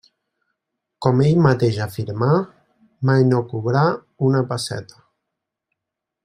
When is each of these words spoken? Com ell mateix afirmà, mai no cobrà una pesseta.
Com 1.05 1.19
ell 1.25 1.35
mateix 1.47 1.77
afirmà, 1.85 2.29
mai 3.11 3.23
no 3.33 3.43
cobrà 3.53 3.85
una 4.31 4.43
pesseta. 4.55 5.05